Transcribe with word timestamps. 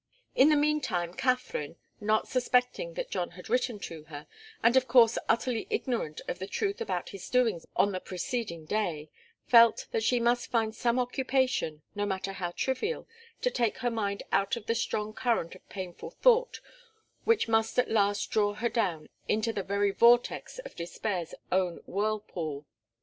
In 0.33 0.49
the 0.49 0.55
meantime 0.55 1.13
Katharine, 1.13 1.75
not 1.99 2.27
suspecting 2.27 2.95
that 2.95 3.11
John 3.11 3.29
had 3.37 3.51
written 3.51 3.77
to 3.81 4.05
her, 4.05 4.25
and 4.63 4.75
of 4.75 4.87
course 4.87 5.19
utterly 5.29 5.67
ignorant 5.69 6.21
of 6.27 6.39
the 6.39 6.47
truth 6.47 6.81
about 6.81 7.09
his 7.09 7.29
doings 7.29 7.67
on 7.75 7.91
the 7.91 7.99
preceding 7.99 8.65
day, 8.65 9.11
felt 9.45 9.85
that 9.91 10.01
she 10.01 10.19
must 10.19 10.49
find 10.49 10.73
some 10.73 10.97
occupation, 10.97 11.83
no 11.93 12.07
matter 12.07 12.33
how 12.33 12.49
trivial, 12.49 13.07
to 13.41 13.51
take 13.51 13.77
her 13.77 13.91
mind 13.91 14.23
out 14.31 14.55
of 14.55 14.65
the 14.65 14.73
strong 14.73 15.13
current 15.13 15.53
of 15.53 15.69
painful 15.69 16.09
thought 16.09 16.61
which 17.23 17.47
must 17.47 17.77
at 17.77 17.91
last 17.91 18.31
draw 18.31 18.53
her 18.55 18.69
down 18.69 19.07
into 19.27 19.53
the 19.53 19.61
very 19.61 19.91
vortex 19.91 20.57
of 20.57 20.75
despair's 20.75 21.35
own 21.51 21.77
whirlpool. 21.85 22.65